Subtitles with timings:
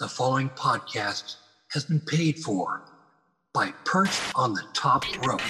[0.00, 1.36] The following podcast
[1.70, 2.82] has been paid for
[3.52, 5.40] by Perched on the Top Rope.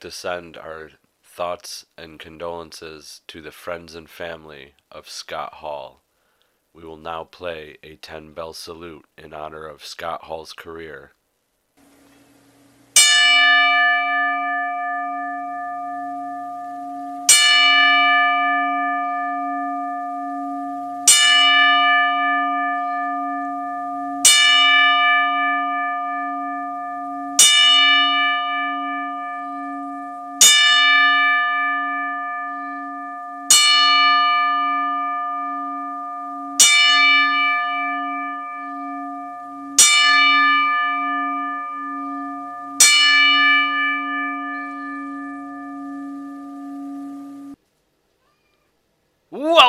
[0.00, 6.00] Like to send our thoughts and condolences to the friends and family of Scott Hall.
[6.72, 11.12] We will now play a 10 bell salute in honor of Scott Hall's career.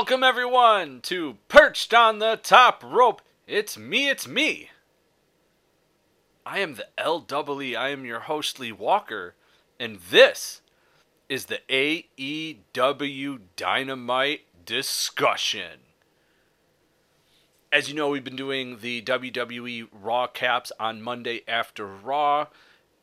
[0.01, 3.21] Welcome everyone to Perched on the Top Rope.
[3.45, 4.71] It's me, it's me.
[6.43, 7.77] I am the LWE.
[7.77, 9.35] I am your host Lee Walker,
[9.79, 10.61] and this
[11.29, 15.81] is the AEW Dynamite discussion.
[17.71, 22.47] As you know, we've been doing the WWE Raw caps on Monday after Raw.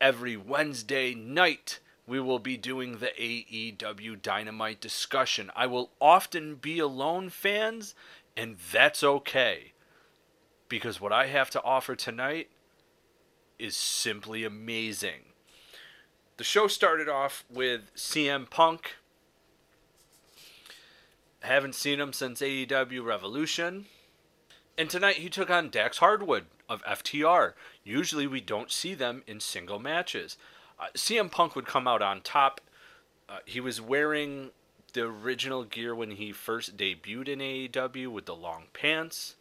[0.01, 5.51] Every Wednesday night, we will be doing the AEW Dynamite discussion.
[5.55, 7.95] I will often be alone, fans,
[8.35, 9.73] and that's okay.
[10.69, 12.49] Because what I have to offer tonight
[13.59, 15.21] is simply amazing.
[16.39, 18.97] The show started off with CM Punk.
[21.41, 23.85] Haven't seen him since AEW Revolution.
[24.79, 27.53] And tonight he took on Dax Harwood of FTR.
[27.85, 30.39] Usually we don't see them in single matches.
[30.79, 32.61] Uh, CM Punk would come out on top.
[33.29, 34.51] Uh, he was wearing
[34.93, 39.35] the original gear when he first debuted in AEW with the long pants.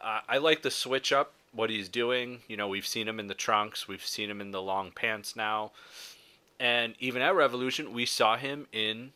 [0.00, 2.40] Uh, I like the switch up, what he's doing.
[2.46, 5.36] You know, we've seen him in the trunks, we've seen him in the long pants
[5.36, 5.72] now.
[6.60, 9.12] And even at Revolution, we saw him in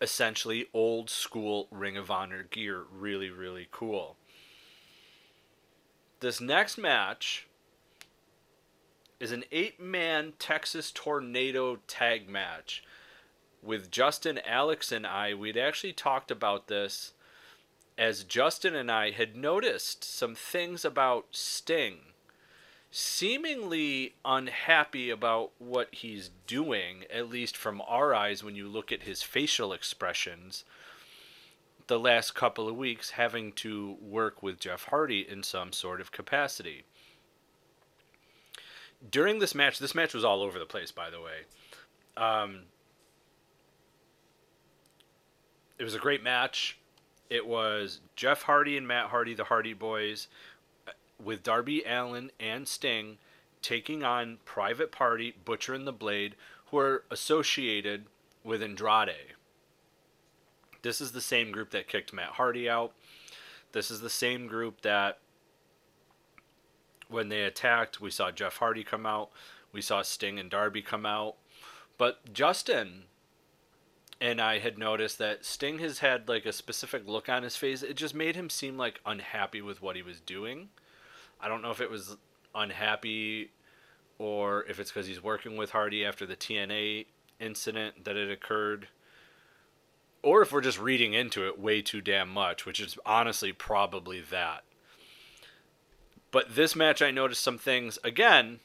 [0.00, 2.84] essentially old school Ring of Honor gear.
[2.92, 4.16] Really, really cool.
[6.20, 7.46] This next match
[9.24, 12.84] is an eight man Texas Tornado tag match
[13.62, 15.32] with Justin, Alex, and I.
[15.32, 17.14] We'd actually talked about this
[17.96, 22.00] as Justin and I had noticed some things about Sting,
[22.90, 29.04] seemingly unhappy about what he's doing, at least from our eyes when you look at
[29.04, 30.66] his facial expressions.
[31.86, 36.12] The last couple of weeks, having to work with Jeff Hardy in some sort of
[36.12, 36.84] capacity
[39.10, 41.42] during this match, this match was all over the place, by the way.
[42.16, 42.62] Um,
[45.78, 46.78] it was a great match.
[47.30, 50.28] It was Jeff Hardy and Matt Hardy, the Hardy Boys,
[51.22, 53.18] with Darby Allin and Sting
[53.62, 58.04] taking on Private Party, Butcher and the Blade, who are associated
[58.44, 59.34] with Andrade.
[60.82, 62.92] This is the same group that kicked Matt Hardy out.
[63.72, 65.18] This is the same group that
[67.08, 69.30] when they attacked, we saw Jeff Hardy come out.
[69.72, 71.36] We saw Sting and Darby come out.
[71.98, 73.04] But Justin
[74.20, 77.82] and I had noticed that Sting has had like a specific look on his face.
[77.82, 80.68] It just made him seem like unhappy with what he was doing.
[81.40, 82.16] I don't know if it was
[82.54, 83.50] unhappy
[84.18, 87.06] or if it's because he's working with Hardy after the TNA
[87.40, 88.88] incident that had occurred.
[90.22, 94.22] Or if we're just reading into it way too damn much, which is honestly probably
[94.22, 94.64] that.
[96.34, 98.58] But this match, I noticed some things again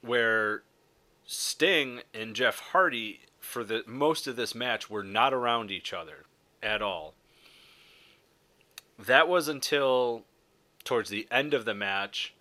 [0.00, 0.62] where
[1.26, 6.24] Sting and Jeff Hardy for the most of this match were not around each other
[6.62, 7.12] at all.
[8.98, 10.24] That was until
[10.84, 12.32] towards the end of the match,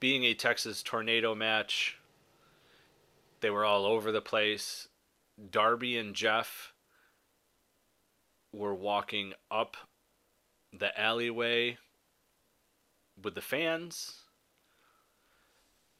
[0.00, 1.96] being a Texas tornado match,
[3.40, 4.88] they were all over the place.
[5.50, 6.74] Darby and Jeff
[8.52, 9.78] were walking up
[10.72, 11.78] the alleyway
[13.22, 14.22] with the fans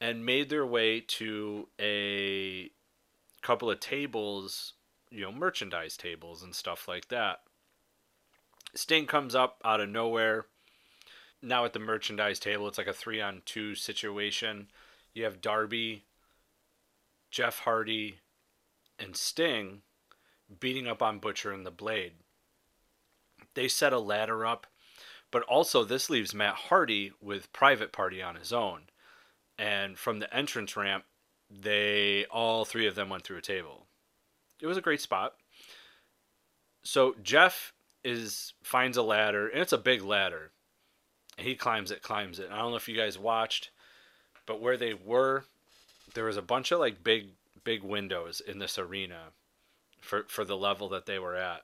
[0.00, 2.70] and made their way to a
[3.42, 4.74] couple of tables,
[5.10, 7.40] you know, merchandise tables and stuff like that.
[8.74, 10.46] Sting comes up out of nowhere.
[11.42, 14.68] now at the merchandise table, it's like a three on two situation.
[15.14, 16.04] You have Darby,
[17.30, 18.18] Jeff Hardy,
[18.98, 19.82] and Sting
[20.58, 22.12] beating up on Butcher and the Blade.
[23.54, 24.66] They set a ladder up,
[25.30, 28.82] but also this leaves Matt Hardy with Private Party on his own.
[29.58, 31.04] And from the entrance ramp,
[31.50, 33.86] they all three of them went through a table.
[34.60, 35.34] It was a great spot.
[36.82, 37.72] So Jeff
[38.04, 40.52] is finds a ladder, and it's a big ladder.
[41.36, 42.48] And he climbs it, climbs it.
[42.50, 43.70] I don't know if you guys watched,
[44.46, 45.44] but where they were,
[46.14, 47.28] there was a bunch of like big,
[47.64, 49.30] big windows in this arena
[50.00, 51.62] for for the level that they were at.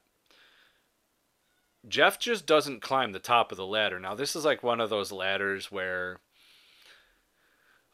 [1.88, 4.00] Jeff just doesn't climb the top of the ladder.
[4.00, 6.20] Now this is like one of those ladders where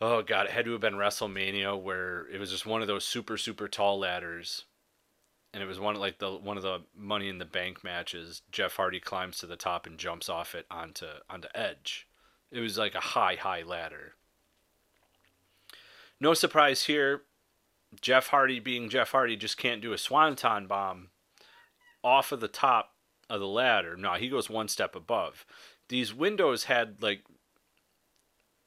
[0.01, 3.05] oh god, it had to have been WrestleMania where it was just one of those
[3.05, 4.65] super super tall ladders.
[5.55, 8.43] And it was one like the one of the Money in the Bank matches.
[8.51, 12.09] Jeff Hardy climbs to the top and jumps off it onto onto Edge.
[12.51, 14.15] It was like a high high ladder.
[16.19, 17.23] No surprise here.
[18.01, 21.09] Jeff Hardy being Jeff Hardy just can't do a swanton bomb
[22.03, 22.93] off of the top
[23.29, 23.97] of the ladder.
[23.97, 25.45] No, he goes one step above.
[25.89, 27.23] These windows had like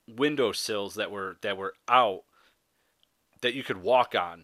[0.07, 2.23] window sills that were that were out
[3.41, 4.43] that you could walk on.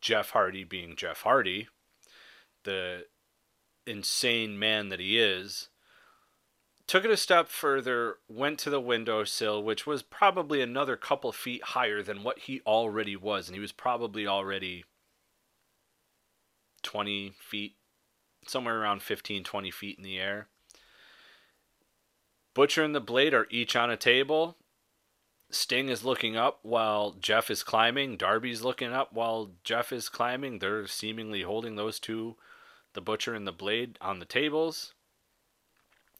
[0.00, 1.68] Jeff Hardy being Jeff Hardy,
[2.64, 3.06] the
[3.86, 5.68] insane man that he is,
[6.86, 11.62] took it a step further, went to the windowsill, which was probably another couple feet
[11.62, 14.84] higher than what he already was, and he was probably already
[16.82, 17.74] 20 feet,
[18.50, 20.48] somewhere around 15, 20 feet in the air.
[22.54, 24.56] Butcher and the Blade are each on a table.
[25.50, 28.16] Sting is looking up while Jeff is climbing.
[28.16, 30.58] Darby's looking up while Jeff is climbing.
[30.58, 32.36] They're seemingly holding those two,
[32.94, 34.94] the Butcher and the Blade, on the tables.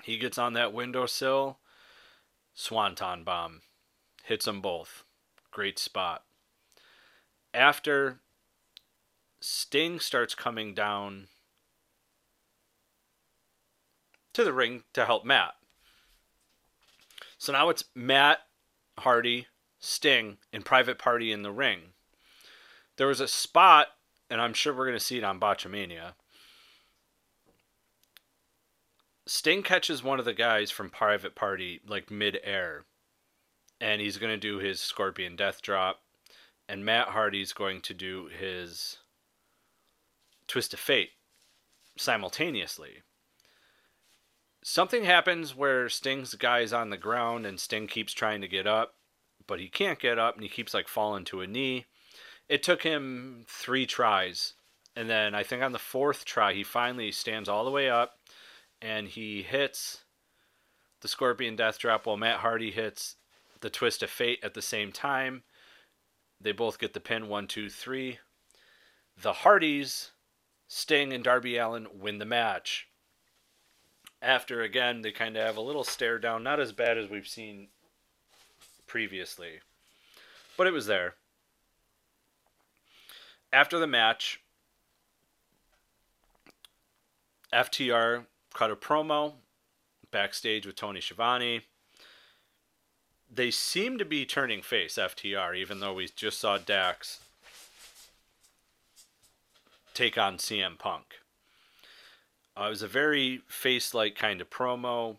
[0.02, 1.58] He gets on that windowsill.
[2.55, 3.62] Swanton bomb.
[4.25, 5.05] Hits them both.
[5.50, 6.25] Great spot.
[7.52, 8.20] After
[9.40, 11.28] Sting starts coming down
[14.37, 15.55] to the ring to help Matt.
[17.38, 18.41] So now it's Matt,
[18.99, 19.47] Hardy,
[19.81, 21.94] Sting, and Private Party in the ring.
[22.99, 23.88] There was a spot,
[24.29, 26.12] and I'm sure we're going to see it on Botchamania,
[29.27, 32.85] Sting catches one of the guys from Private Party like mid-air,
[33.81, 36.03] and he's going to do his Scorpion Death Drop,
[36.69, 38.99] and Matt Hardy's going to do his
[40.47, 41.12] Twist of Fate
[41.97, 43.03] simultaneously.
[44.68, 48.96] Something happens where Sting's guy's on the ground, and Sting keeps trying to get up,
[49.46, 51.84] but he can't get up, and he keeps like falling to a knee.
[52.48, 54.54] It took him three tries,
[54.96, 58.18] and then I think on the fourth try, he finally stands all the way up
[58.82, 60.02] and he hits
[61.00, 63.14] the Scorpion Death Drop while Matt Hardy hits
[63.60, 65.44] the Twist of Fate at the same time.
[66.40, 68.18] They both get the pin one, two, three.
[69.16, 70.10] The Hardys,
[70.66, 72.88] Sting and Darby Allin win the match.
[74.26, 77.28] After again, they kind of have a little stare down, not as bad as we've
[77.28, 77.69] seen
[78.88, 79.61] previously,
[80.56, 81.14] but it was there.
[83.52, 84.40] After the match,
[87.52, 89.34] FTR cut a promo
[90.11, 91.61] backstage with Tony Schiavone.
[93.32, 97.21] They seem to be turning face, FTR, even though we just saw Dax
[99.95, 101.21] take on CM Punk.
[102.58, 105.16] Uh, it was a very face like kind of promo.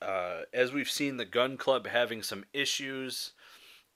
[0.00, 3.32] Uh, as we've seen the Gunn Club having some issues,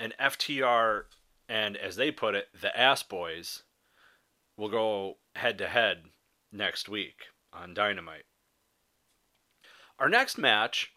[0.01, 1.05] and FTR,
[1.49, 3.63] and as they put it, the Ass Boys,
[4.57, 6.05] will go head to head
[6.51, 8.25] next week on Dynamite.
[10.01, 10.93] Our next match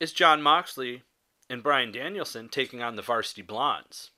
[0.00, 1.04] is Jon Moxley
[1.48, 4.10] and Bryan Danielson taking on the Varsity Blondes.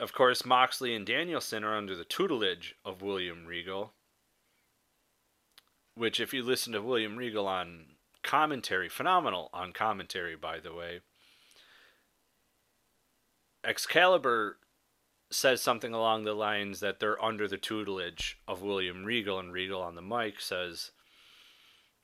[0.00, 3.92] Of course, Moxley and Danielson are under the tutelage of William Regal,
[5.94, 7.84] which, if you listen to William Regal on
[8.22, 11.00] commentary, phenomenal on commentary, by the way,
[13.62, 14.56] Excalibur
[15.30, 19.82] says something along the lines that they're under the tutelage of William Regal, and Regal
[19.82, 20.92] on the mic says,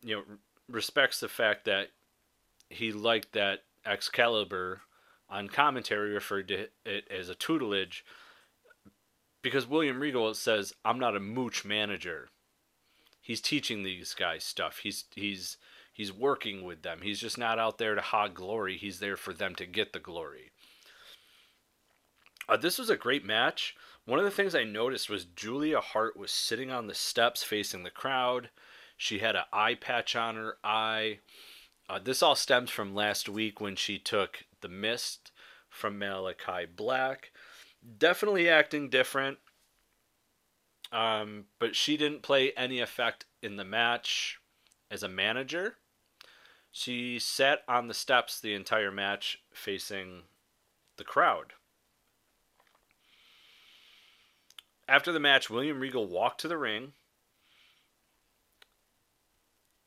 [0.02, 0.22] you know,
[0.68, 1.88] respects the fact that
[2.68, 4.82] he liked that Excalibur
[5.28, 8.04] on commentary referred to it as a tutelage
[9.42, 12.30] because William Regal says, I'm not a mooch manager.
[13.20, 14.78] He's teaching these guys stuff.
[14.78, 15.56] He's he's
[15.92, 17.00] he's working with them.
[17.02, 18.76] He's just not out there to hog glory.
[18.76, 20.52] He's there for them to get the glory.
[22.48, 23.74] Uh, this was a great match.
[24.04, 27.82] One of the things I noticed was Julia Hart was sitting on the steps facing
[27.82, 28.50] the crowd.
[28.96, 31.18] She had an eye patch on her eye.
[31.88, 35.30] Uh, this all stems from last week when she took the mist
[35.68, 37.30] from Malakai Black.
[37.98, 39.38] Definitely acting different.
[40.90, 44.40] Um, but she didn't play any effect in the match
[44.90, 45.76] as a manager.
[46.72, 50.22] She sat on the steps the entire match facing
[50.96, 51.54] the crowd.
[54.88, 56.92] After the match, William Regal walked to the ring.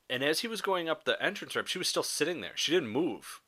[0.09, 2.53] And as he was going up the entrance ramp, she was still sitting there.
[2.55, 3.41] She didn't move.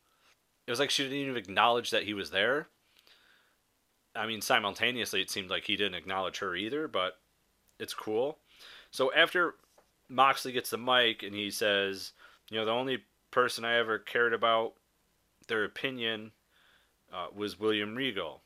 [0.68, 2.68] It was like she didn't even acknowledge that he was there.
[4.15, 7.20] I mean, simultaneously, it seemed like he didn't acknowledge her either, but
[7.80, 8.38] it's cool.
[8.91, 9.56] So after
[10.10, 12.12] Moxley gets the mic and he says,
[12.50, 13.00] you know, the only
[13.32, 14.74] person I ever cared about
[15.48, 16.32] their opinion
[17.12, 18.41] uh, was William Regal.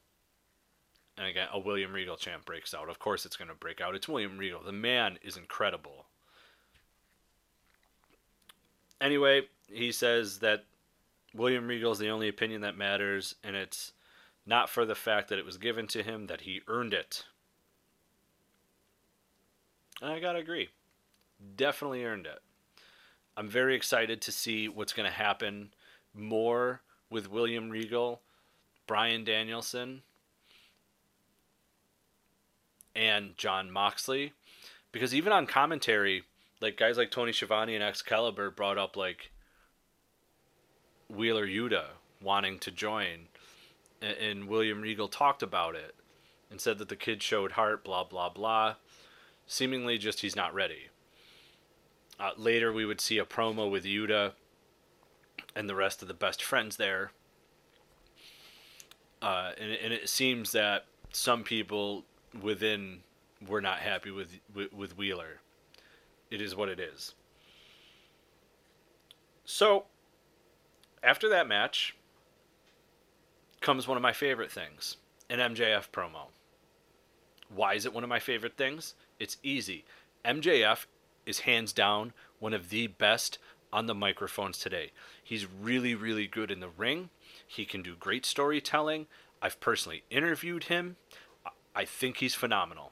[1.18, 2.90] And again, a William Regal chant breaks out.
[2.90, 3.96] Of course, it's going to break out.
[3.96, 4.62] It's William Regal.
[4.64, 6.05] The man is incredible.
[9.06, 10.64] Anyway, he says that
[11.32, 13.92] William Regal is the only opinion that matters, and it's
[14.48, 17.24] not for the fact that it was given to him, that he earned it.
[20.02, 20.70] And I gotta agree.
[21.56, 22.40] Definitely earned it.
[23.38, 25.72] I'm very excited to see what's to happen
[26.12, 26.82] more
[27.12, 28.22] with William Regal,
[28.88, 30.02] Bryan Danielson,
[32.96, 34.34] and Jon Moxley.
[34.92, 36.24] Because even on commentary,
[36.62, 39.32] like guys like Tony Schiavone and Excalibur brought up like
[41.10, 41.86] Wheeler Yuta
[42.22, 43.28] wanting to join,
[44.02, 45.96] and William Regal talked about it
[46.50, 48.76] and said that the kid showed heart, blah blah blah.
[49.48, 50.90] Seemingly, just he's not ready.
[52.20, 54.32] Uh, later, we would see a promo with Yuta
[55.56, 57.12] and the rest of the best friends there.
[59.22, 62.06] Uh, and, and it seems that some people
[62.42, 63.00] within
[63.48, 65.42] were not happy with, with, with Wheeler.
[66.32, 67.14] It is what it is.
[69.46, 69.86] So,
[71.04, 71.96] after that match
[73.62, 74.98] comes one of my favorite things
[75.30, 76.28] an MJF promo.
[77.50, 78.94] Why is it one of my favorite things?
[79.20, 79.86] It's easy.
[80.24, 80.86] MJF
[81.26, 83.40] is hands down one of the best
[83.72, 84.92] on the microphones today.
[85.24, 87.10] He's really, really good in the ring.
[87.48, 89.08] He can do great storytelling.
[89.42, 90.96] I've personally interviewed him.
[91.76, 92.92] I think he's phenomenal.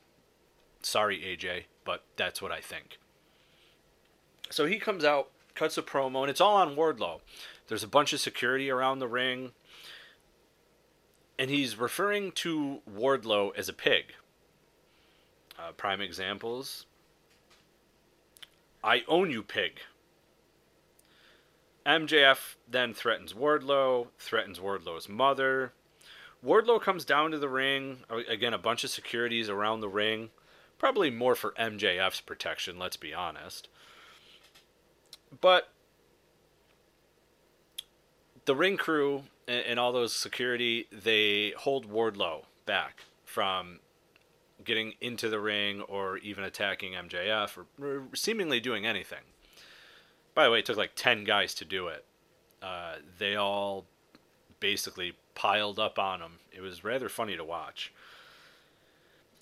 [0.82, 2.98] Sorry, AJ, but that's what I think.
[4.54, 7.22] So he comes out, cuts a promo, and it's all on Wardlow.
[7.68, 9.54] There's a bunch of security around the ring,
[11.40, 14.14] and he's referring to Wardlow as a pig.
[15.58, 16.86] Uh, prime examples
[18.84, 19.80] I own you, pig.
[21.84, 25.74] MJF then threatens Wardlow, threatens Wardlow's mother.
[26.46, 28.04] Wardlow comes down to the ring.
[28.30, 30.30] Again, a bunch of securities around the ring.
[30.78, 33.68] Probably more for MJF's protection, let's be honest.
[35.42, 35.70] But
[38.46, 43.80] the ring crew and, all those security, they hold Wardlow back from
[44.64, 49.24] getting into the ring or even attacking MJF or, or seemingly doing anything.
[50.34, 52.06] By the way, it took like 10 guys to do it.
[52.62, 53.86] Uh, they all
[54.60, 56.40] basically piled up on him.
[56.52, 57.92] It was rather funny to watch.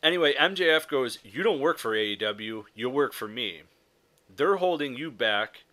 [0.01, 3.61] Anyway, MJF goes, You don't work for AEW, you work for me.
[4.35, 5.63] They're holding you back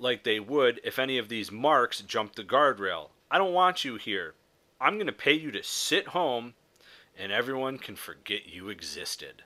[0.00, 3.10] like they would if any of these marks jumped the guardrail.
[3.30, 4.34] I don't want you here.
[4.80, 6.54] I'm going to pay you to sit home
[7.16, 9.42] and everyone can forget you existed.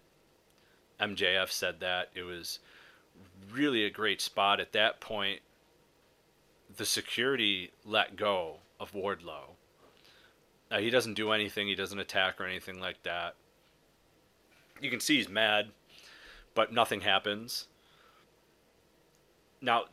[1.00, 2.11] MJF said that.
[2.14, 2.61] It was
[3.52, 4.61] really a great spot.
[4.61, 5.40] At that point,
[6.76, 9.56] the security let go of Wardlow.
[10.70, 13.34] Uh, he doesn't do anything, he doesn't attack or anything like that.
[14.80, 15.68] You can see he's mad,
[16.54, 17.66] but nothing happens.
[19.61, 19.84] Now,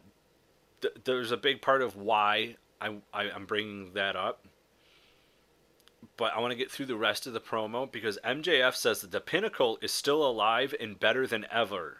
[0.81, 4.45] th- there's a big part of why I, I, I'm bringing that up
[6.17, 9.11] but I want to get through the rest of the promo because MJF says that
[9.11, 11.97] the pinnacle is still alive and better than ever.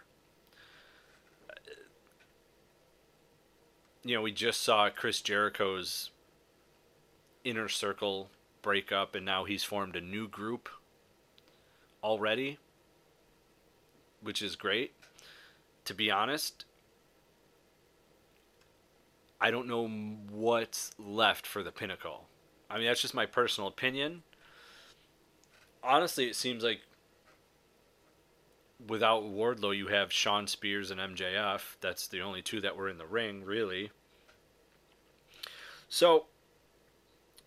[4.04, 6.12] You know, we just saw Chris Jericho's
[7.44, 8.30] inner circle
[8.62, 10.70] break up, and now he's formed a new group
[12.04, 12.58] already,
[14.22, 14.94] which is great.
[15.86, 16.66] To be honest,
[19.42, 19.88] I don't know
[20.30, 22.28] what's left for the pinnacle.
[22.70, 24.22] I mean, that's just my personal opinion.
[25.84, 26.82] Honestly, it seems like
[28.88, 31.62] without Wardlow, you have Shawn Spears and MJF.
[31.82, 33.90] That's the only two that were in the ring, really.
[35.90, 36.28] So,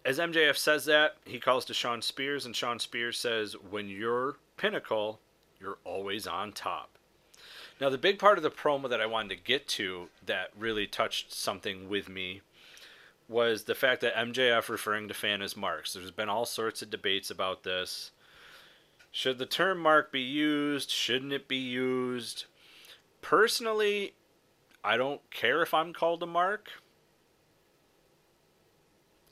[0.05, 4.37] as MJF says that, he calls to Shawn Spears, and Shawn Spears says, When you're
[4.57, 5.21] pinnacle,
[5.61, 6.94] you're always on top.
[7.81, 10.87] Now, the big part of the promo that I wanted to get to that really
[10.87, 12.41] touched something with me
[13.29, 15.93] was the fact that MJF referring to fan as marks.
[15.93, 18.13] There's been all sorts of debates about this.
[19.11, 20.91] Should the term mark be used?
[20.91, 22.45] Shouldn't it be used?
[23.23, 24.15] Personally,
[24.85, 26.71] I don't care if I'm called a mark.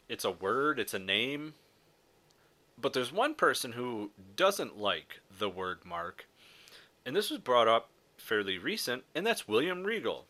[0.08, 1.54] It's a word, it's a name.
[2.80, 6.26] But there's one person who doesn't like the word mark,
[7.06, 7.90] and this was brought up
[8.22, 10.26] fairly recent, and that's William Regal.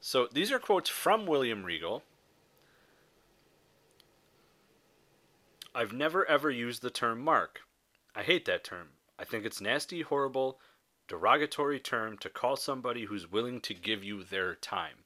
[0.00, 2.02] So these are quotes from William Regal.
[5.74, 7.60] I've never ever used the term mark.
[8.14, 8.88] I hate that term.
[9.18, 10.58] I think it's nasty, horrible,
[11.08, 15.04] derogatory term to call somebody who's willing to give you their time.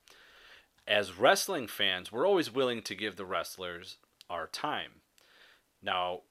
[0.87, 3.99] As wrestling fans, we're always willing to give the wrestlers
[4.29, 5.03] our time.
[5.83, 6.23] Now,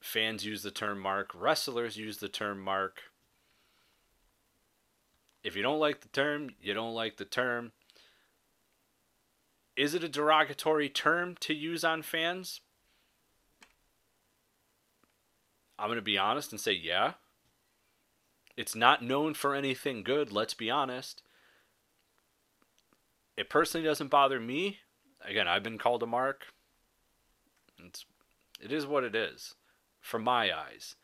[0.00, 3.02] fans use the term mark, wrestlers use the term mark.
[5.42, 7.72] If you don't like the term, you don't like the term.
[9.76, 12.60] Is it a derogatory term to use on fans?
[15.78, 17.14] I'm going to be honest and say, yeah.
[18.56, 21.22] It's not known for anything good, let's be honest.
[23.38, 24.80] It personally doesn't bother me.
[25.26, 26.48] Again, I've been called a mark.
[27.82, 28.04] It's,
[28.60, 29.54] it is what it is,
[30.00, 30.96] from my eyes.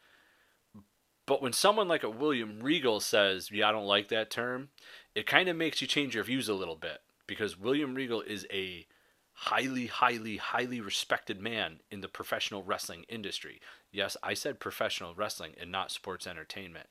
[1.27, 4.69] But when someone like a William Regal says, yeah, I don't like that term,
[5.15, 8.47] it kind of makes you change your views a little bit because William Regal is
[8.53, 8.87] a
[9.33, 13.61] highly, highly, highly respected man in the professional wrestling industry.
[13.91, 16.87] Yes, I said professional wrestling and not sports entertainment.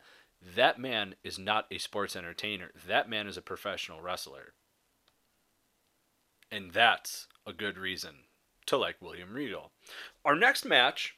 [0.56, 2.72] That man is not a sports entertainer.
[2.88, 4.54] That man is a professional wrestler.
[6.52, 8.16] And that's a good reason
[8.68, 9.72] to like William Regal.
[10.24, 11.16] Our next match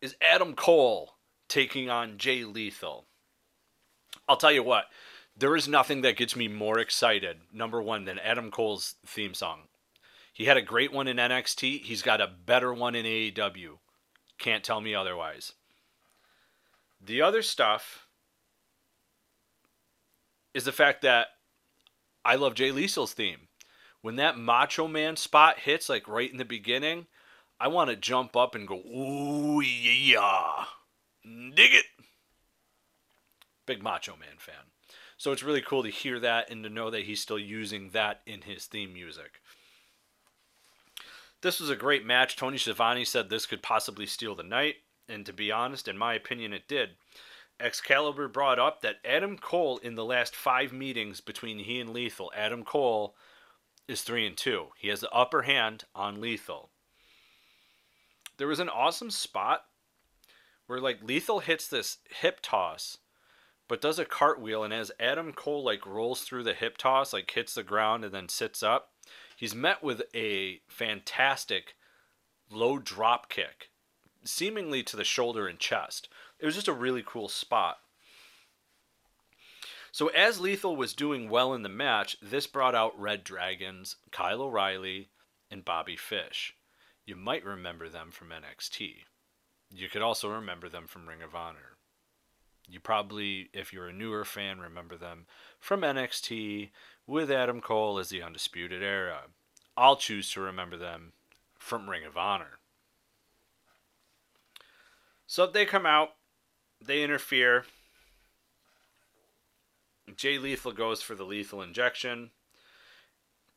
[0.00, 1.14] is Adam Cole
[1.54, 3.06] taking on Jay Lethal.
[4.28, 4.86] I'll tell you what,
[5.36, 9.60] there is nothing that gets me more excited, number one, than Adam Cole's theme song.
[10.32, 11.82] He had a great one in NXT.
[11.82, 13.78] He's got a better one in AEW.
[14.36, 15.52] Can't tell me otherwise.
[17.00, 18.08] The other stuff
[20.54, 21.28] is the fact that
[22.24, 23.46] I love Jay Lethal's theme.
[24.02, 27.06] When that Macho Man spot hits, like right in the beginning,
[27.60, 30.64] I want to jump up and go, ooh, yeah.
[31.24, 31.86] Dig it.
[33.66, 34.54] Big Macho Man fan.
[35.16, 38.20] So it's really cool to hear that and to know that he's still using that
[38.26, 39.40] in his theme music.
[41.40, 42.36] This was a great match.
[42.36, 44.76] Tony Schiavone said this could possibly steal the night,
[45.08, 46.90] and to be honest, in my opinion, it did.
[47.60, 52.32] Excalibur brought up that Adam Cole, in the last five meetings between he and Lethal,
[52.34, 53.14] Adam Cole
[53.86, 54.68] is three and two.
[54.76, 56.70] He has the upper hand on Lethal.
[58.38, 59.64] There was an awesome spot
[60.66, 62.98] where like Lethal hits this hip toss,
[63.68, 67.30] but does a cartwheel, and as Adam Cole like rolls through the hip toss, like
[67.30, 68.90] hits the ground and then sits up,
[69.36, 71.74] he's met with a fantastic
[72.50, 73.70] low drop kick,
[74.24, 76.08] seemingly to the shoulder and chest.
[76.38, 77.78] It was just a really cool spot.
[79.92, 84.42] So as Lethal was doing well in the match, this brought out Red Dragons, Kyle
[84.42, 85.10] O'Reilly,
[85.50, 86.56] and Bobby Fish.
[87.06, 89.04] You might remember them from NXT.
[89.76, 91.76] You could also remember them from Ring of Honor.
[92.68, 95.26] You probably, if you're a newer fan, remember them
[95.58, 96.70] from NXT
[97.06, 99.22] with Adam Cole as the Undisputed Era.
[99.76, 101.12] I'll choose to remember them
[101.58, 102.58] from Ring of Honor.
[105.26, 106.10] So they come out,
[106.80, 107.64] they interfere.
[110.14, 112.30] Jay Lethal goes for the lethal injection.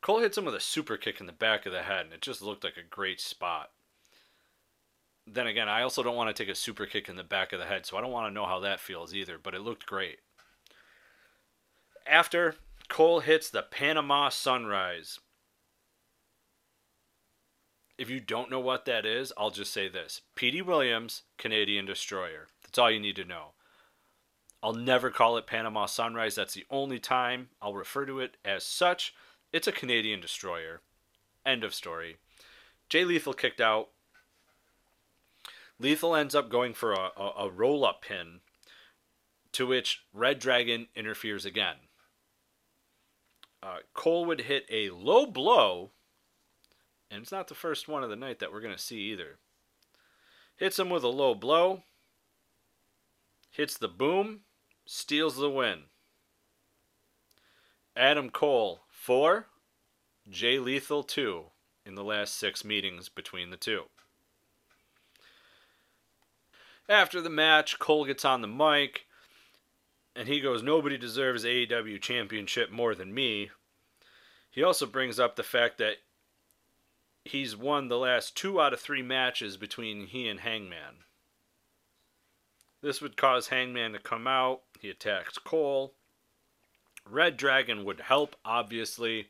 [0.02, 2.22] Cole hits him with a super kick in the back of the head, and it
[2.22, 3.70] just looked like a great spot
[5.32, 7.60] then again, I also don't want to take a super kick in the back of
[7.60, 9.86] the head, so I don't want to know how that feels either, but it looked
[9.86, 10.20] great.
[12.06, 12.56] After,
[12.88, 15.20] Cole hits the Panama Sunrise.
[17.98, 22.48] If you don't know what that is, I'll just say this Petey Williams, Canadian Destroyer.
[22.64, 23.54] That's all you need to know.
[24.64, 26.36] I'll never call it Panama Sunrise.
[26.36, 29.14] That's the only time I'll refer to it as such.
[29.52, 30.82] It's a Canadian Destroyer.
[31.46, 32.18] End of story.
[32.90, 33.90] Jay Lethal kicked out.
[35.80, 38.40] Lethal ends up going for a, a, a roll up pin,
[39.52, 41.76] to which Red Dragon interferes again.
[43.62, 45.92] Uh, Cole would hit a low blow,
[47.10, 49.40] and it's not the first one of the night that we're going to see either.
[50.56, 51.84] Hits him with a low blow,
[53.50, 54.42] hits the boom,
[54.86, 55.84] steals the win.
[57.96, 59.48] Adam Cole, 4,
[60.30, 61.46] Jay Lethal, 2
[61.86, 63.84] in the last six meetings between the two.
[66.90, 69.06] After the match, Cole gets on the mic
[70.16, 73.52] and he goes, Nobody deserves AEW championship more than me.
[74.50, 75.98] He also brings up the fact that
[77.26, 81.04] he's won the last two out of three matches between he and Hangman.
[82.82, 84.62] This would cause Hangman to come out.
[84.80, 85.94] He attacks Cole.
[87.06, 89.28] Red Dragon would help, obviously.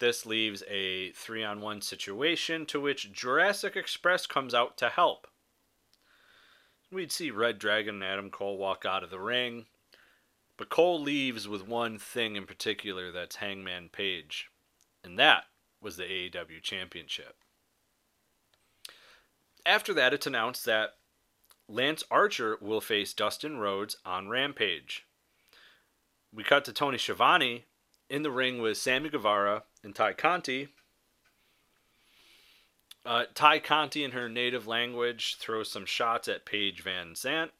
[0.00, 5.26] This leaves a three on one situation to which Jurassic Express comes out to help.
[6.92, 9.66] We'd see Red Dragon and Adam Cole walk out of the ring.
[10.56, 14.50] But Cole leaves with one thing in particular that's Hangman Page,
[15.02, 15.44] and that
[15.80, 17.36] was the AEW Championship.
[19.64, 20.96] After that, it's announced that
[21.68, 25.06] Lance Archer will face Dustin Rhodes on Rampage.
[26.34, 27.64] We cut to Tony Schiavone
[28.08, 30.68] in the ring with Sammy Guevara and Tay Conti.
[33.04, 37.50] Uh, Tay Conti, in her native language, throws some shots at Paige VanZant.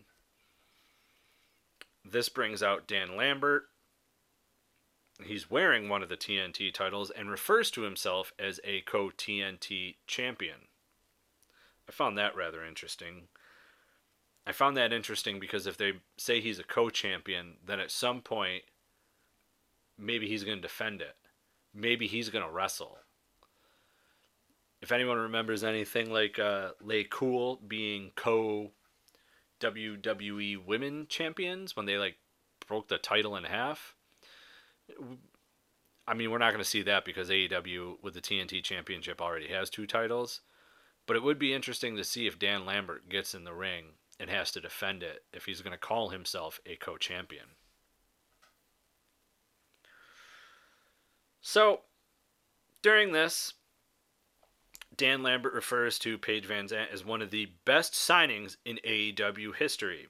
[2.05, 3.65] This brings out Dan Lambert.
[5.25, 9.97] He's wearing one of the TNT titles and refers to himself as a co TNT
[10.07, 10.69] champion.
[11.89, 13.29] I found that rather interesting.
[14.47, 18.21] I found that interesting because if they say he's a co champion, then at some
[18.23, 18.63] point,
[19.99, 21.17] maybe he's going to defend it.
[21.75, 22.99] Maybe he's going to wrestle.
[24.83, 28.73] If anyone remembers anything like uh, LayCool being co
[29.61, 32.17] WWE Women Champions when they like
[32.67, 33.95] broke the title in half.
[36.09, 39.49] I mean, we're not going to see that because AEW with the TNT Championship already
[39.49, 40.41] has two titles.
[41.07, 43.85] But it would be interesting to see if Dan Lambert gets in the ring
[44.19, 47.47] and has to defend it if he's going to call himself a co champion.
[51.41, 51.81] So,
[52.83, 53.55] during this,
[55.01, 60.09] Dan Lambert refers to Paige VanZant as one of the best signings in AEW history.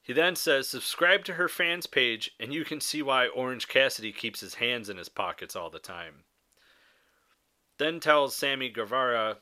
[0.00, 4.10] He then says, subscribe to her fans page and you can see why Orange Cassidy
[4.10, 6.24] keeps his hands in his pockets all the time.
[7.76, 9.36] Then tells Sammy Guevara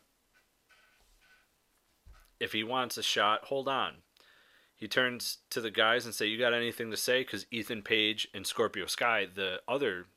[2.40, 3.98] if he wants a shot, hold on.
[4.74, 8.26] He turns to the guys and say, "You got anything to say?" Because Ethan Page
[8.34, 10.08] and Scorpio Sky, the other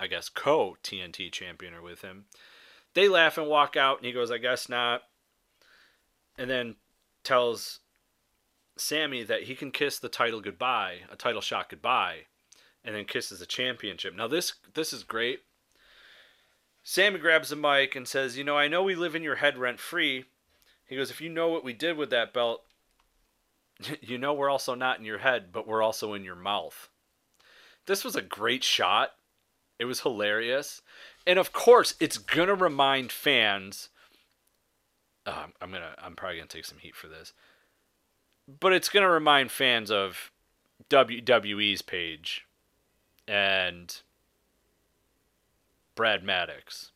[0.00, 2.26] I guess, co TNT champion are with him.
[2.94, 5.02] They laugh and walk out, and he goes, I guess not.
[6.36, 6.76] And then
[7.22, 7.80] tells
[8.76, 12.26] Sammy that he can kiss the title goodbye, a title shot goodbye,
[12.84, 14.14] and then kisses the championship.
[14.14, 15.40] Now this this is great.
[16.82, 19.56] Sammy grabs the mic and says, "You know, I know we live in your head
[19.56, 20.26] rent free."
[20.86, 22.64] He goes, "If you know what we did with that belt,
[24.00, 26.90] you know we're also not in your head, but we're also in your mouth."
[27.86, 29.12] This was a great shot.
[29.78, 30.82] It was hilarious.
[31.26, 33.88] And of course, it's going to remind fans.
[35.26, 37.32] Uh, I'm going to, I'm probably going to take some heat for this.
[38.60, 40.30] But it's going to remind fans of
[40.90, 42.46] WWE's Paige
[43.26, 44.00] and
[45.94, 46.90] Brad Maddox.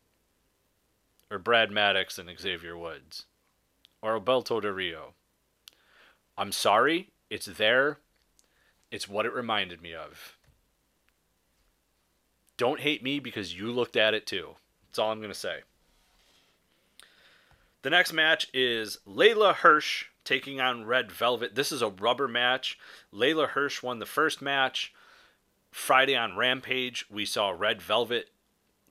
[1.31, 3.25] Or Brad Maddox and Xavier Woods.
[4.03, 5.15] Or Alberto Del Rio.
[6.37, 7.99] I'm sorry, it's there.
[8.91, 10.38] It's what it reminded me of.
[12.59, 14.57] Don't hate me because you looked at it too.
[14.87, 15.61] That's all I'm going to say.
[17.83, 21.55] The next match is Leyla Hirsch taking on Red Velvet.
[21.55, 22.79] This is a rubber match.
[23.15, 24.93] Leyla Hirsch won the first match.
[25.71, 28.31] Friday on Rampage, we saw Red Velvet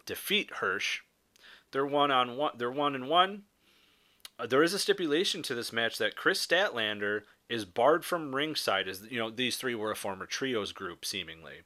[0.05, 1.01] defeat Hirsch.
[1.71, 2.53] They're one on one.
[2.57, 3.43] They're one and one.
[4.39, 8.87] Uh, there is a stipulation to this match that Kris Statlander is barred from ringside.
[8.87, 11.61] As you know, these three were a former trios group, seemingly.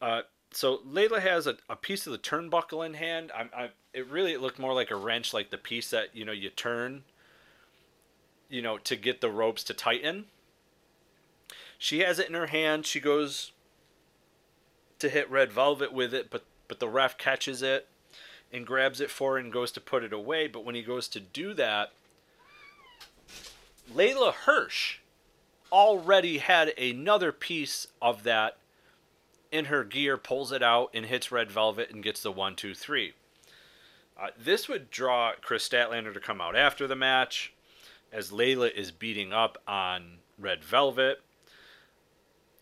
[0.00, 0.22] Uh,
[0.58, 3.30] so Leyla has a, a piece of the turnbuckle in hand.
[3.32, 6.24] I, I, it really it looked more like a wrench, like the piece that you
[6.24, 7.04] know you turn,
[8.48, 10.24] you know, to get the ropes to tighten.
[11.78, 12.86] She has it in her hand.
[12.86, 13.52] She goes
[14.98, 17.86] to hit Red Velvet with it, but but the ref catches it
[18.52, 20.48] and grabs it for her and goes to put it away.
[20.48, 21.92] But when he goes to do that,
[23.94, 24.98] Leyla Hirsch
[25.70, 28.57] already had another piece of that
[29.50, 32.74] in her gear, pulls it out, and hits Red Velvet and gets the one, two,
[32.74, 33.14] three.
[34.20, 37.52] Uh, this would draw Kris Statlander to come out after the match,
[38.12, 41.20] as Leyla is beating up on Red Velvet.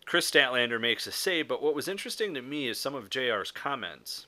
[0.05, 3.51] Kris Statlander makes a save, but what was interesting to me is some of JR's
[3.51, 4.27] comments.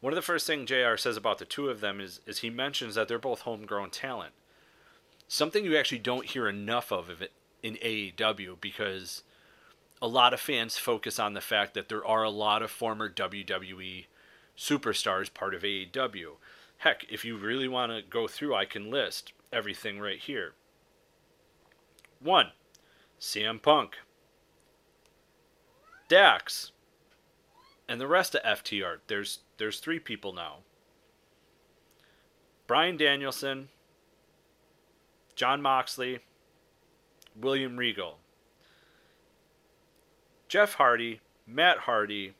[0.00, 2.50] One of the first things JR says about the two of them is, is he
[2.50, 4.32] mentions that they're both homegrown talent.
[5.26, 7.10] Something you actually don't hear enough of
[7.62, 9.22] in AEW because
[10.00, 13.10] a lot of fans focus on the fact that there are a lot of former
[13.10, 14.06] WWE
[14.56, 16.36] superstars part of AEW.
[16.78, 20.52] Heck, if you really want to go through, I can list everything right here.
[22.20, 22.52] One,
[23.20, 23.96] CM Punk,
[26.08, 26.72] Dax,
[27.88, 28.98] and the rest of FTR.
[29.06, 30.58] There's there's three people now.
[32.66, 33.68] Bryan Danielson,
[35.34, 36.20] Jon Moxley,
[37.34, 38.18] William Regal,
[40.48, 42.32] Jeff Hardy, Matt Hardy.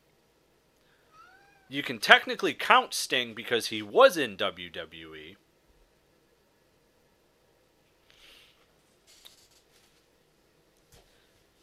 [1.69, 5.37] You can technically count Sting because he was in WWE.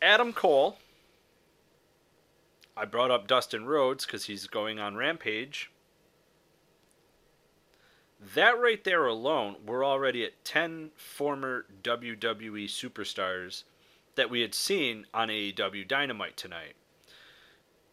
[0.01, 0.77] Adam Cole.
[2.77, 5.71] I brought up Dustin Rhodes because he's going on Rampage.
[8.35, 13.63] That right there alone, we're already at 10 former WWE superstars
[14.15, 16.75] that we had seen on AEW Dynamite tonight.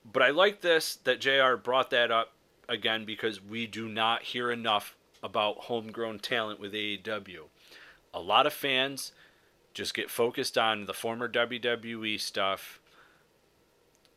[0.05, 2.33] But I like this that JR brought that up
[2.69, 7.45] again because we do not hear enough about homegrown talent with AEW.
[8.13, 9.13] A lot of fans
[9.75, 12.81] just get focused on the former WWE stuff.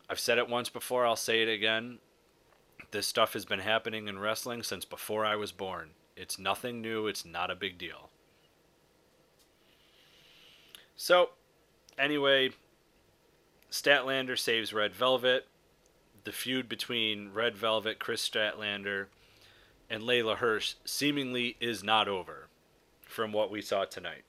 [0.09, 1.99] I've said it once before, I'll say it again.
[2.91, 5.91] This stuff has been happening in wrestling since before I was born.
[6.15, 8.09] It's nothing new, it's not a big deal.
[10.95, 11.31] So,
[11.97, 12.51] anyway,
[13.71, 15.47] Statlander saves Red Velvet.
[16.23, 19.07] The feud between Red Velvet, Kris Statlander,
[19.89, 22.47] and Leyla Hirsch seemingly is not over
[23.01, 24.23] from what we saw tonight.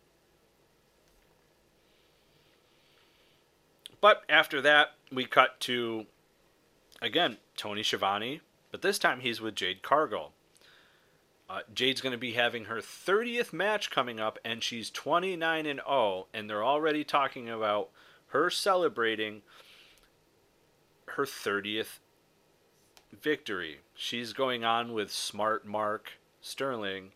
[4.01, 6.07] But after that, we cut to,
[7.01, 10.33] again, Tony Schiavone, but this time he's with Jade Cargill.
[11.49, 15.81] Uh, Jade's going to be having her 30th match coming up, and she's 29 and
[15.87, 17.91] 0, and they're already talking about
[18.29, 19.43] her celebrating
[21.07, 22.01] her 30th
[23.13, 23.79] victory.
[23.95, 27.13] She's going on with Smart Mark Sterling.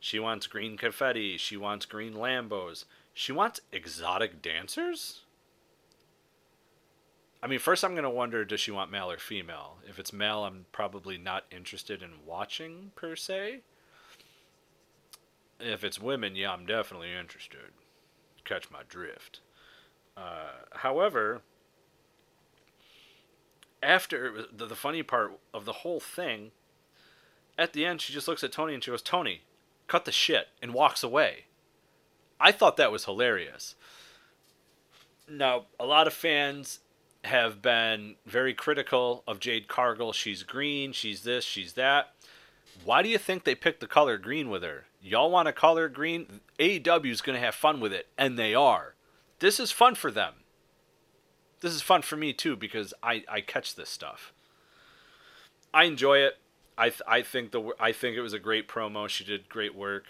[0.00, 1.36] She wants green confetti.
[1.36, 2.84] She wants green Lambos.
[3.12, 5.22] She wants exotic dancers?
[7.42, 9.78] I mean, first I'm going to wonder does she want male or female?
[9.88, 13.60] If it's male, I'm probably not interested in watching per se.
[15.60, 17.72] If it's women, yeah, I'm definitely interested.
[18.44, 19.40] Catch my drift.
[20.16, 21.42] Uh, however,
[23.82, 26.50] after the, the funny part of the whole thing,
[27.56, 29.42] at the end, she just looks at Tony and she goes, Tony,
[29.86, 31.44] cut the shit, and walks away.
[32.40, 33.74] I thought that was hilarious.
[35.28, 36.80] Now, a lot of fans
[37.28, 40.12] have been very critical of Jade Cargill.
[40.12, 42.14] She's green, she's this, she's that.
[42.84, 44.86] Why do you think they picked the color green with her?
[45.00, 46.40] Y'all want a color green?
[46.58, 48.94] AEW is going to have fun with it, and they are.
[49.38, 50.34] This is fun for them.
[51.60, 54.32] This is fun for me too because I, I catch this stuff.
[55.72, 56.38] I enjoy it.
[56.76, 59.08] I th- I think the I think it was a great promo.
[59.08, 60.04] She did great work.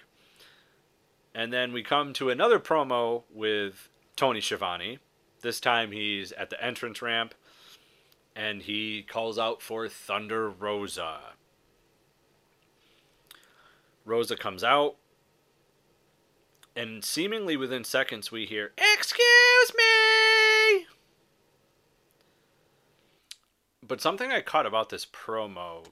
[1.35, 4.99] And then we come to another promo with Tony Schiavone
[5.43, 7.35] this time he's at the entrance ramp
[8.35, 11.19] and he calls out for Thunder Rosa.
[14.05, 14.97] Rosa comes out,
[16.77, 20.87] and seemingly within seconds we hear, Excuse me!
[23.87, 25.87] But something I caught about this promo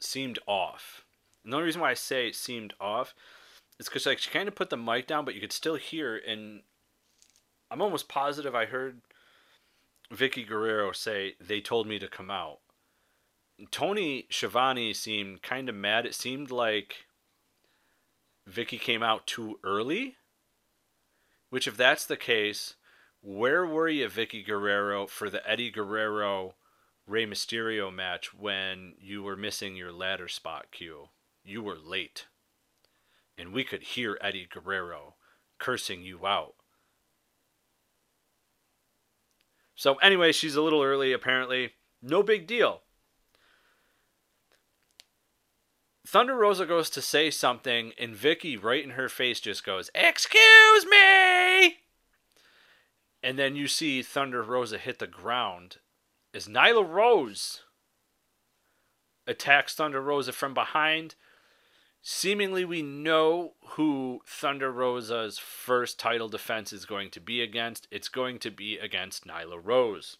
[0.00, 1.04] seemed off.
[1.44, 3.14] And the only reason why I say it seemed off
[3.78, 6.16] is because like she kind of put the mic down, but you could still hear,
[6.16, 6.62] and
[7.70, 9.00] I'm almost positive I heard
[10.12, 12.58] Vickie Guerrero say they told me to come out.
[13.70, 16.06] Tony Schiavone seemed kind of mad.
[16.06, 17.06] It seemed like
[18.48, 20.16] Vickie came out too early.
[21.48, 22.74] Which, if that's the case,
[23.22, 26.54] where were you, Vickie Guerrero, for the Eddie Guerrero
[27.06, 31.08] Rey Mysterio match when you were missing your ladder spot cue?
[31.44, 32.26] You were late.
[33.38, 35.14] And we could hear Eddie Guerrero
[35.58, 36.55] cursing you out.
[39.76, 41.74] So, anyway, she's a little early, apparently.
[42.02, 42.80] No big deal.
[46.06, 50.86] Thunder Rosa goes to say something, and Vickie, right in her face, just goes, Excuse
[50.86, 51.78] me!
[53.22, 55.78] And then you see Thunder Rosa hit the ground
[56.32, 57.62] as Nyla Rose
[59.26, 61.16] attacks Thunder Rosa from behind
[62.08, 67.88] Seemingly, we know who Thunder Rosa's first title defense is going to be against.
[67.90, 70.16] It's going to be against Nyla Rose.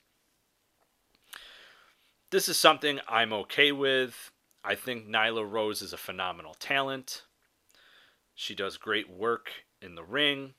[2.30, 4.32] This is something I'm okay with.
[4.64, 7.22] I think Nyla Rose is a phenomenal talent.
[8.34, 10.54] She does great work in the ring.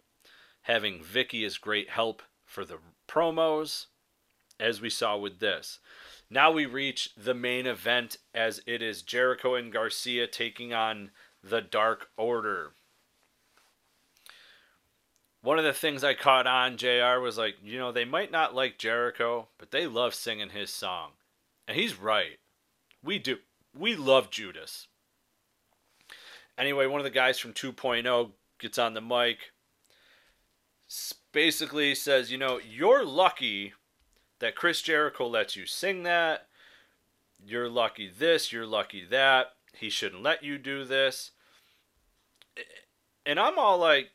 [0.61, 3.87] Having Vickie is great help for the promos,
[4.59, 5.79] as we saw with this.
[6.29, 11.11] Now we reach the main event as it is Jericho and Garcia taking on
[11.43, 12.73] the Dark Order.
[15.41, 18.53] one of the things I caught on JR was like, you know, they might not
[18.53, 21.11] like Jericho, but they love singing his song.
[21.67, 22.39] And he's right.
[23.01, 23.37] We do.
[23.73, 24.87] We love Judas.
[26.57, 29.51] Anyway, one of the guys from 2.0 gets on the mic,
[31.31, 33.73] basically says, you know, you're lucky
[34.39, 36.47] that Chris Jericho lets you sing that.
[37.43, 39.53] You're lucky this, you're lucky that.
[39.73, 41.31] He shouldn't let you do this.
[43.25, 44.09] And I'm all like,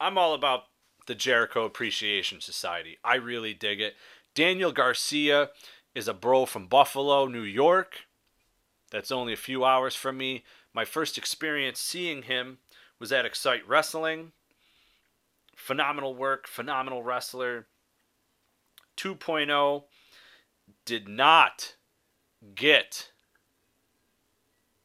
[0.00, 0.64] I'm all about
[1.06, 2.98] the Jericho Appreciation Society.
[3.04, 3.94] I really dig it.
[4.34, 5.50] Daniel Garcia
[5.94, 8.06] is a bro from Buffalo, New York.
[8.90, 10.44] That's only a few hours from me.
[10.72, 12.58] My first experience seeing him
[12.98, 14.32] was at Excite Wrestling.
[15.56, 17.66] Phenomenal work, phenomenal wrestler.
[18.98, 19.84] 2.0
[20.84, 21.76] did not
[22.54, 23.12] get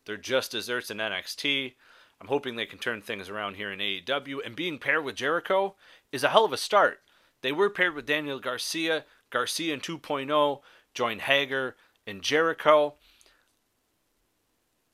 [0.05, 1.73] their just desserts in NXT.
[2.21, 4.45] I'm hoping they can turn things around here in AEW.
[4.45, 5.75] And being paired with Jericho
[6.11, 6.99] is a hell of a start.
[7.41, 9.05] They were paired with Daniel Garcia.
[9.29, 10.61] Garcia in 2.0
[10.93, 12.95] joined Hager and Jericho.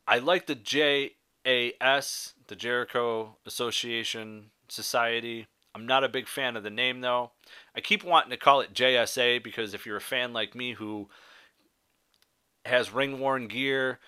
[0.08, 5.47] I like the JAS, the Jericho Association Society.
[5.75, 7.32] I'm not a big fan of the name though.
[7.75, 11.10] I keep wanting to call it JSA because if you're a fan like me who
[12.65, 13.99] has ring worn gear,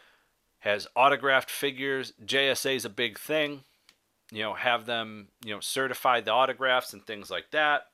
[0.59, 2.13] has autographed figures.
[2.23, 3.61] JSA is a big thing.
[4.31, 7.87] You know, have them, you know, certify the autographs and things like that.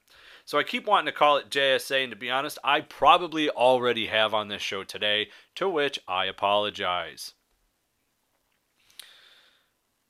[0.46, 4.08] So I keep wanting to call it JSA, and to be honest, I probably already
[4.08, 7.34] have on this show today, to which I apologize.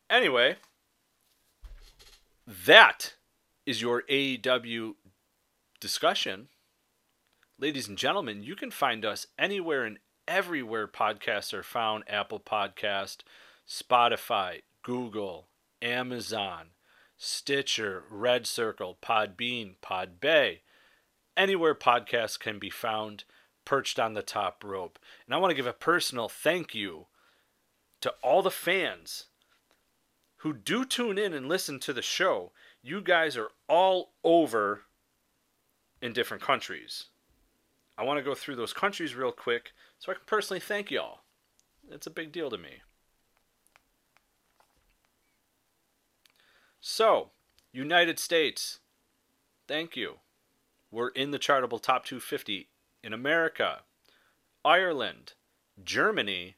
[0.10, 0.58] Anyway,
[2.46, 3.16] that
[3.68, 4.96] is your AEW
[5.82, 6.48] discussion.
[7.60, 13.18] Ladies and gentlemen, you can find us anywhere and everywhere podcasts are found Apple Podcast,
[13.68, 15.50] Spotify, Google,
[15.82, 16.68] Amazon,
[17.18, 20.60] Stitcher, Red Circle, Podbean, Podbay.
[21.36, 23.26] Anywhere podcasts can be found,
[23.66, 24.98] perched on the top rope.
[25.26, 27.08] And I want to give a personal thank you
[28.00, 29.26] to all the fans
[30.38, 32.54] who do tune in and listen to the show.
[32.84, 34.82] You guys are all over
[36.02, 37.06] in different countries.
[37.98, 41.22] I want to go through those countries real quick so I can personally thank y'all.
[41.90, 42.82] It's a big deal to me.
[46.80, 47.32] So,
[47.74, 48.80] United States,
[49.68, 50.16] thank you.
[50.92, 52.70] We're in the chartable top 250
[53.04, 53.82] in America,
[54.64, 55.34] Ireland,
[55.84, 56.56] Germany,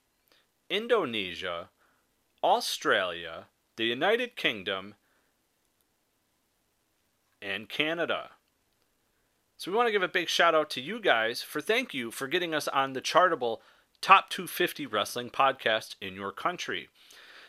[0.70, 1.70] Indonesia,
[2.44, 4.96] Australia, the United Kingdom,
[7.41, 8.32] and Canada.
[9.58, 12.12] So we want to give a big shout out to you guys for thank you
[12.12, 13.58] for getting us on the chartable
[14.02, 16.88] top 250 wrestling podcast in your country.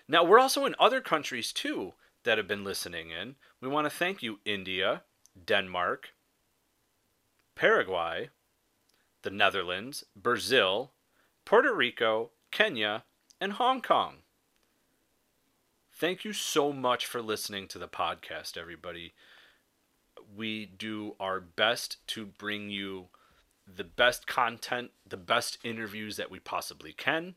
[0.09, 3.37] Now we're also in other countries too that have been listening in.
[3.61, 5.03] We want to thank you India,
[5.47, 6.09] Denmark,
[7.55, 8.31] Paraguay,
[9.23, 10.93] the Netherlands, Brazil,
[11.45, 13.05] Puerto Rico, Kenya,
[13.41, 14.17] and Hong Kong.
[15.93, 19.13] Thank you so much for listening to the podcast, everybody
[20.35, 23.09] we do our best to bring you
[23.67, 27.35] the best content, the best interviews that we possibly can.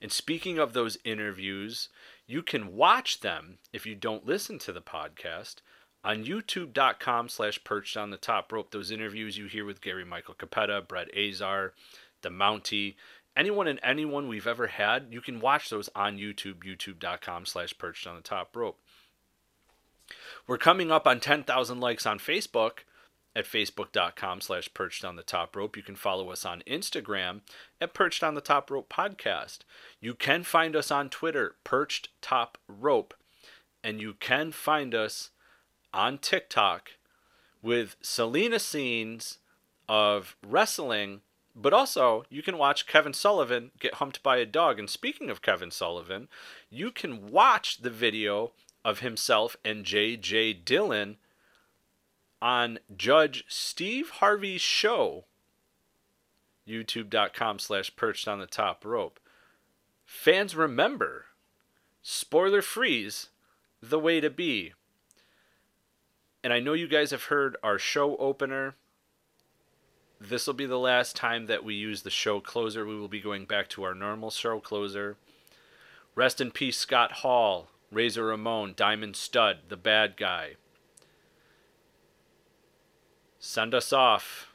[0.00, 1.88] And speaking of those interviews,
[2.26, 5.56] you can watch them if you don't listen to the podcast
[6.04, 8.70] on youtube.com slash perched on the top rope.
[8.70, 11.74] Those interviews you hear with Gary Michael Cappetta, Brett Azar,
[12.22, 12.96] the Mountie,
[13.36, 18.06] anyone and anyone we've ever had, you can watch those on YouTube, youtube.com slash perched
[18.06, 18.78] on the top rope.
[20.46, 22.80] We're coming up on 10,000 likes on Facebook
[23.36, 25.76] at facebook.com slash perched on the top rope.
[25.76, 27.42] You can follow us on Instagram
[27.80, 29.58] at perched on the top rope podcast.
[30.00, 33.14] You can find us on Twitter, perched top rope.
[33.84, 35.30] And you can find us
[35.94, 36.90] on TikTok
[37.62, 39.38] with Selena scenes
[39.88, 41.20] of wrestling,
[41.54, 44.78] but also you can watch Kevin Sullivan get humped by a dog.
[44.78, 46.28] And speaking of Kevin Sullivan,
[46.70, 48.52] you can watch the video
[48.88, 50.54] of himself and J.J.
[50.54, 51.18] Dillon
[52.40, 55.24] on Judge Steve Harvey's show,
[56.66, 59.20] youtube.com slash perched on the top rope.
[60.06, 61.26] Fans remember,
[62.00, 63.28] spoiler freeze,
[63.82, 64.72] the way to be.
[66.42, 68.74] And I know you guys have heard our show opener.
[70.18, 72.86] This will be the last time that we use the show closer.
[72.86, 75.18] We will be going back to our normal show closer.
[76.14, 77.68] Rest in peace, Scott Hall.
[77.90, 80.56] Razor Ramon, Diamond Stud, the bad guy.
[83.38, 84.52] Send us off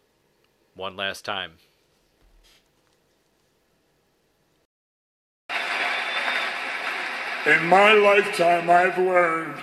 [0.76, 1.54] one last time.
[7.46, 9.62] In my lifetime, I've learned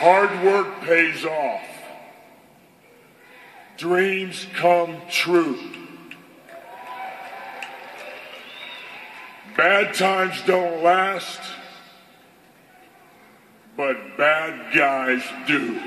[0.00, 1.69] hard work pays off.
[3.80, 5.58] Dreams come true.
[9.56, 11.40] Bad times don't last,
[13.78, 15.80] but bad guys do.